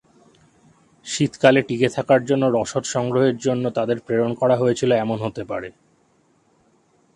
[1.05, 5.69] শীতকালে টিকে থাকার জন্য রসদ সংগ্রহের জন্য তাদের প্রেরণ করা হয়েছিল এমন হতে পারে।